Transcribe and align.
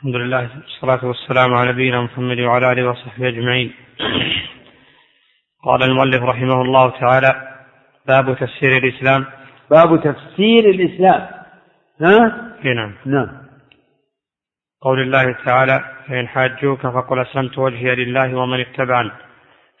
الحمد 0.00 0.16
لله 0.16 0.48
والصلاة 0.56 1.04
والسلام 1.04 1.54
على 1.54 1.72
نبينا 1.72 2.02
محمد 2.02 2.40
وعلى 2.40 2.72
آله 2.72 2.88
وصحبه 2.90 3.28
أجمعين. 3.28 3.72
قال 5.64 5.82
المؤلف 5.82 6.22
رحمه 6.22 6.62
الله 6.62 6.90
تعالى 6.90 7.28
باب 8.06 8.34
تفسير 8.34 8.76
الإسلام. 8.76 9.26
باب 9.70 10.00
تفسير 10.00 10.70
الإسلام. 10.70 11.28
ها؟ 12.00 12.18
نعم. 12.64 12.94
نعم. 13.06 13.28
قول 14.82 15.00
الله 15.02 15.36
تعالى 15.46 15.84
فإن 16.08 16.28
حاجوك 16.28 16.86
فقل 16.86 17.20
أسلمت 17.20 17.58
وجهي 17.58 17.94
لله 17.94 18.34
ومن 18.34 18.60
اتبعني. 18.60 19.10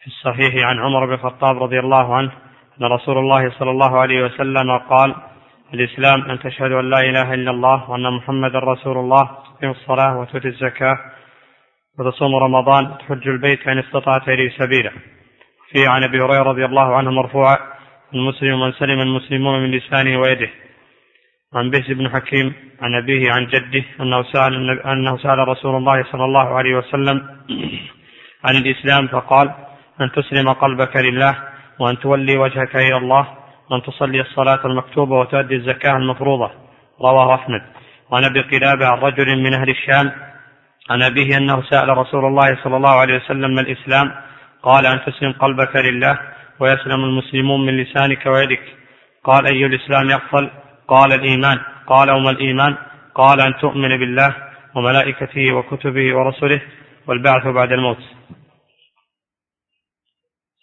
في 0.00 0.06
الصحيح 0.06 0.64
عن 0.64 0.78
عمر 0.78 1.06
بن 1.06 1.12
الخطاب 1.14 1.62
رضي 1.62 1.78
الله 1.78 2.14
عنه 2.16 2.32
أن 2.80 2.86
رسول 2.86 3.18
الله 3.18 3.50
صلى 3.58 3.70
الله 3.70 4.00
عليه 4.00 4.24
وسلم 4.24 4.78
قال 4.78 5.14
الإسلام 5.74 6.30
أن 6.30 6.38
تشهد 6.38 6.72
أن 6.72 6.90
لا 6.90 7.00
إله 7.00 7.34
إلا 7.34 7.50
الله 7.50 7.90
وأن 7.90 8.12
محمدا 8.12 8.58
رسول 8.58 8.98
الله 8.98 9.28
تقيم 9.58 9.70
الصلاة 9.70 10.18
وتؤتي 10.18 10.48
الزكاة 10.48 10.98
وتصوم 11.98 12.34
رمضان 12.34 12.98
تحج 12.98 13.28
البيت 13.28 13.68
إن 13.68 13.78
استطعت 13.78 14.28
إليه 14.28 14.50
سبيلا. 14.50 14.90
في 15.72 15.86
عن 15.86 16.04
أبي 16.04 16.18
هريرة 16.20 16.42
رضي 16.42 16.64
الله 16.64 16.96
عنه 16.96 17.10
مرفوعا 17.10 17.56
المسلم 18.14 18.60
من 18.60 18.72
سلم 18.72 19.00
المسلمون 19.00 19.62
من 19.62 19.70
لسانه 19.70 20.20
ويده 20.20 20.50
عن 21.54 21.70
بهز 21.70 21.90
بن 21.92 22.08
حكيم 22.10 22.52
عن 22.82 22.94
أبيه 22.94 23.32
عن 23.32 23.46
جده 23.46 23.84
أنه 24.00 24.22
سأل 24.22 24.80
أنه 24.80 25.16
سأل 25.18 25.48
رسول 25.48 25.76
الله 25.76 26.04
صلى 26.12 26.24
الله 26.24 26.48
عليه 26.58 26.74
وسلم 26.76 27.16
عن 28.44 28.56
الإسلام 28.56 29.06
فقال 29.06 29.50
أن 30.00 30.10
تسلم 30.12 30.52
قلبك 30.52 30.96
لله 30.96 31.36
وأن 31.78 31.98
تولي 31.98 32.38
وجهك 32.38 32.76
إلى 32.76 32.96
الله 32.96 33.28
وأن 33.70 33.82
تصلي 33.82 34.20
الصلاة 34.20 34.66
المكتوبة 34.66 35.18
وتؤدي 35.18 35.54
الزكاة 35.54 35.96
المفروضة. 35.96 36.50
رواه 37.00 37.34
أحمد. 37.34 37.62
وعن 38.10 38.24
أبي 38.24 38.40
قلابة 38.40 38.86
عن 38.86 38.98
رجل 38.98 39.42
من 39.42 39.54
أهل 39.54 39.70
الشام 39.70 40.12
عن 40.90 41.02
أبيه 41.02 41.36
أنه 41.36 41.62
سأل 41.62 41.88
رسول 41.88 42.24
الله 42.24 42.62
صلى 42.64 42.76
الله 42.76 42.90
عليه 42.90 43.16
وسلم 43.16 43.54
ما 43.54 43.60
الإسلام؟ 43.60 44.12
قال 44.62 44.86
أن 44.86 45.00
تسلم 45.06 45.32
قلبك 45.32 45.76
لله 45.76 46.18
ويسلم 46.60 47.04
المسلمون 47.04 47.66
من 47.66 47.76
لسانك 47.76 48.26
ويدك. 48.26 48.62
قال 49.24 49.46
أي 49.46 49.66
الإسلام 49.66 50.10
يفضل؟ 50.10 50.50
قال 50.88 51.12
الإيمان. 51.12 51.58
قال 51.86 52.10
وما 52.10 52.30
الإيمان؟ 52.30 52.76
قال 53.14 53.40
أن 53.40 53.54
تؤمن 53.60 53.88
بالله 53.88 54.36
وملائكته 54.74 55.52
وكتبه 55.52 56.16
ورسله 56.16 56.62
والبعث 57.06 57.46
بعد 57.46 57.72
الموت. 57.72 58.02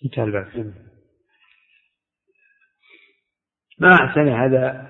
انتهى 0.05 0.23
الباب 0.23 0.86
ما 3.79 3.93
أحسن 3.93 4.27
هذا 4.27 4.87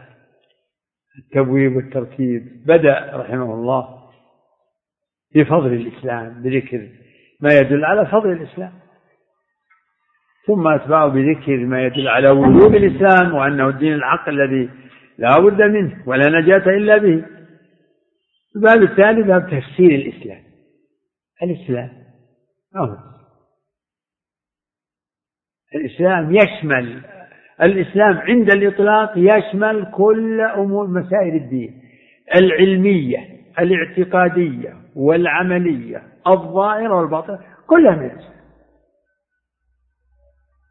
التبويب 1.18 1.76
والترتيب. 1.76 2.64
بدأ 2.66 3.12
رحمه 3.14 3.54
الله 3.54 4.10
بفضل 5.36 5.74
الإسلام 5.74 6.42
بذكر 6.42 6.90
ما 7.42 7.50
يدل 7.54 7.86
على 7.86 8.06
فضل 8.06 8.32
الإسلام. 8.32 8.74
ثم 10.48 10.68
أتبعه 10.68 11.08
بذكر 11.08 11.58
ما 11.58 11.86
يدل 11.86 12.08
على 12.08 12.30
وجوب 12.30 12.76
الإسلام 12.76 13.34
وأنه 13.34 13.70
الدين 13.70 13.94
الحق 13.94 14.30
الذي 14.30 14.70
لا 15.18 15.40
بد 15.40 15.62
منه 15.62 16.04
ولا 16.08 16.40
نجاة 16.40 16.70
إلا 16.70 16.98
به. 16.98 17.26
الباب 18.56 18.84
الثاني 18.84 19.24
باب 19.24 19.42
تفسير 19.42 19.92
الإسلام. 19.92 20.44
الإسلام 21.44 21.90
أهو. 22.76 22.98
الإسلام 25.76 26.36
يشمل 26.36 27.04
الإسلام 27.62 28.18
عند 28.18 28.52
الإطلاق 28.52 29.12
يشمل 29.16 29.92
كل 29.94 30.42
أمور 30.42 30.88
مسائل 30.88 31.36
الدين 31.36 31.82
العلمية 32.36 33.18
الاعتقادية 33.60 34.74
والعملية 34.96 36.04
الظاهرة 36.28 36.96
والباطنة 36.96 37.40
كلها 37.68 37.96
من 37.96 38.06
الإسلام. 38.06 38.38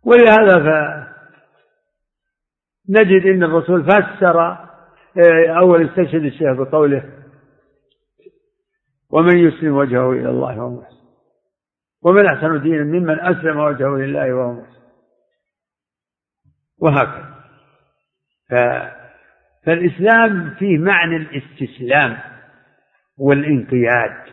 ولهذا 0.05 1.09
نجد 2.89 3.27
أن 3.27 3.42
الرسول 3.42 3.85
فسر 3.85 4.41
آه، 5.18 5.58
أول 5.58 5.89
استشهد 5.89 6.24
الشيخ 6.24 6.53
بقوله 6.53 7.05
ومن 9.11 9.39
يسلم 9.39 9.77
وجهه 9.77 10.13
إلى 10.13 10.30
الله 10.30 10.58
وهو 10.58 10.70
محسن. 10.70 10.97
ومن 12.03 12.27
أحسن 12.27 12.63
دينا 12.63 12.85
ممن 12.85 13.20
أسلم 13.20 13.58
وجهه 13.58 13.97
لله 13.97 14.35
وهو 14.35 14.53
محسن. 14.53 14.76
وهكذا. 16.81 17.37
ف... 18.48 18.55
فالإسلام 19.67 20.55
فيه 20.55 20.79
معنى 20.79 21.17
الاستسلام 21.17 22.19
والانقياد 23.19 24.27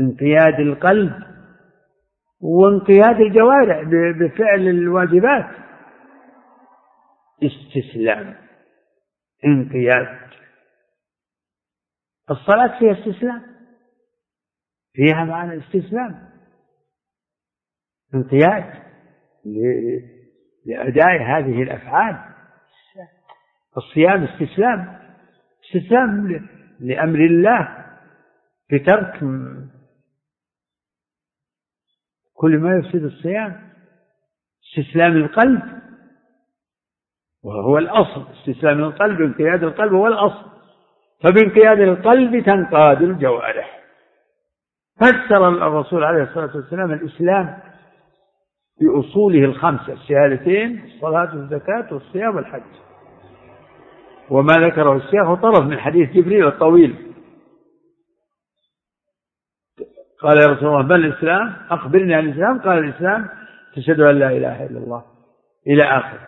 انقياد 0.00 0.60
القلب 0.60 1.12
وانقياد 2.40 3.20
الجوارح 3.20 3.82
بفعل 4.18 4.60
الواجبات. 4.60 5.50
استسلام 7.42 8.36
انقياد. 9.44 10.18
الصلاة 12.30 12.78
فيها 12.78 12.92
استسلام 12.92 13.42
فيها 14.92 15.24
معنى 15.24 15.54
الاستسلام. 15.54 16.28
انقياد 18.14 18.82
لأداء 20.66 21.22
هذه 21.22 21.62
الأفعال. 21.62 22.32
الصيام 23.76 24.24
استسلام. 24.24 24.98
استسلام 25.64 26.40
لأمر 26.80 27.18
الله 27.18 27.86
بترك 28.72 29.18
كل 32.34 32.58
ما 32.58 32.76
يفسد 32.76 33.04
الصيام. 33.04 33.72
استسلام 34.64 35.16
القلب. 35.16 35.62
وهو 37.44 37.78
الأصل. 37.78 38.26
استسلام 38.32 38.84
القلب 38.84 39.20
انقياد 39.20 39.62
القلب 39.64 39.92
هو 39.92 40.06
الأصل. 40.06 40.52
فبانقياد 41.22 41.80
القلب 41.80 42.44
تنقاد 42.44 43.02
الجوارح. 43.02 43.82
فسر 45.00 45.48
الرسول 45.48 46.04
عليه 46.04 46.22
الصلاة 46.22 46.56
والسلام 46.56 46.92
الإسلام 46.92 47.71
بأصوله 48.82 49.44
الخمسة 49.44 49.92
الشهادتين 49.92 50.82
الصلاة 50.84 51.36
والزكاة 51.36 51.94
والصيام 51.94 52.36
والحج. 52.36 52.62
وما 54.30 54.52
ذكره 54.52 54.96
الشيخ 54.96 55.34
طرف 55.34 55.66
من 55.66 55.78
حديث 55.78 56.10
جبريل 56.10 56.46
الطويل. 56.46 56.94
قال 60.20 60.42
يا 60.42 60.46
رسول 60.46 60.68
الله 60.68 60.82
ما 60.82 60.96
الإسلام؟ 60.96 61.52
أخبرني 61.70 62.14
عن 62.14 62.24
الإسلام. 62.24 62.58
قال 62.58 62.78
الإسلام 62.78 63.28
تشهد 63.76 64.00
أن 64.00 64.18
لا 64.18 64.26
إله 64.26 64.66
إلا 64.66 64.78
الله 64.78 65.04
إلى 65.66 65.82
آخر 65.82 66.18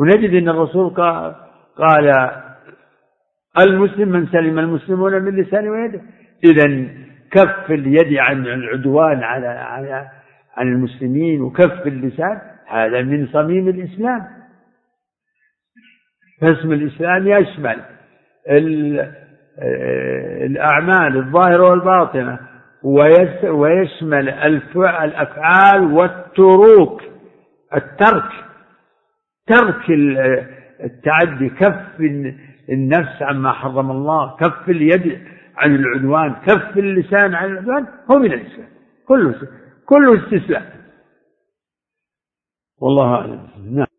ونجد 0.00 0.34
أن 0.42 0.48
الرسول 0.48 0.90
قال 1.76 2.34
المسلم 3.58 4.08
من 4.08 4.26
سلم 4.26 4.58
المسلمون 4.58 5.22
من 5.22 5.36
لسانه 5.36 5.70
ويده. 5.70 6.00
إذا 6.44 6.88
كف 7.30 7.70
اليد 7.70 8.18
عن 8.18 8.46
العدوان 8.46 9.22
على 9.22 9.46
على 9.46 10.10
عن 10.56 10.68
المسلمين 10.68 11.42
وكف 11.42 11.86
اللسان 11.86 12.40
هذا 12.66 13.02
من 13.02 13.26
صميم 13.26 13.68
الإسلام. 13.68 14.26
فاسم 16.40 16.72
الإسلام 16.72 17.28
يشمل 17.28 17.80
الأعمال 20.46 21.16
الظاهرة 21.16 21.70
والباطنة 21.70 22.38
ويشمل 23.48 24.28
الأفعال 25.04 25.92
والتروك 25.92 27.02
الترك. 27.76 28.30
ترك 29.46 29.90
التعدي 30.84 31.48
كف 31.48 32.00
النفس 32.68 33.22
عما 33.22 33.52
حرم 33.52 33.90
الله 33.90 34.36
كف 34.36 34.68
اليد 34.68 35.18
عن 35.56 35.74
العدوان 35.74 36.34
كف 36.46 36.78
اللسان 36.78 37.34
عن 37.34 37.50
العدوان 37.52 37.86
هو 38.10 38.18
من 38.18 38.32
الإسلام. 38.32 38.68
كله 39.08 39.34
كله 39.86 40.24
استسلام. 40.24 40.84
والله 42.80 43.14
أعلم. 43.14 43.48
نعم. 43.76 43.93